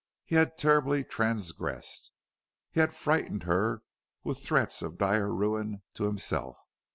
[0.25, 2.11] He had terribly transgressed.
[2.71, 3.83] He had frightened her
[4.23, 6.57] with threats of dire ruin to himself.